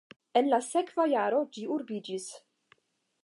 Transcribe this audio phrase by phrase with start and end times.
[0.39, 2.27] En la sekva jaro ĝi urbiĝis.